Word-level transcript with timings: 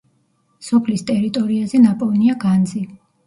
სოფლის 0.69 1.03
ტერიტორიაზე 1.09 1.83
ნაპოვნია 1.83 2.39
განძი. 2.47 2.83